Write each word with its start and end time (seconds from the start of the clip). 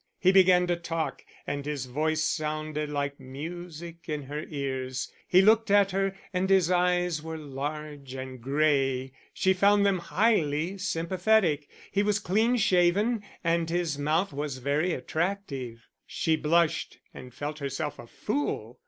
He 0.17 0.31
began 0.31 0.65
to 0.65 0.75
talk, 0.75 1.23
and 1.45 1.63
his 1.63 1.85
voice 1.85 2.23
sounded 2.23 2.89
like 2.89 3.19
music 3.19 3.97
in 4.09 4.23
her 4.23 4.45
ears; 4.49 5.11
he 5.27 5.43
looked 5.43 5.69
at 5.69 5.91
her 5.91 6.15
and 6.33 6.49
his 6.49 6.71
eyes 6.71 7.21
were 7.21 7.37
large 7.37 8.15
and 8.15 8.41
gray, 8.41 9.11
she 9.31 9.53
found 9.53 9.85
them 9.85 9.99
highly 9.99 10.79
sympathetic; 10.79 11.69
he 11.91 12.01
was 12.01 12.17
clean 12.17 12.57
shaven, 12.57 13.21
and 13.43 13.69
his 13.69 13.99
mouth 13.99 14.33
was 14.33 14.57
very 14.57 14.91
attractive. 14.91 15.87
She 16.07 16.35
blushed 16.35 16.97
and 17.13 17.31
felt 17.31 17.59
herself 17.59 17.99
a 17.99 18.07
fool. 18.07 18.79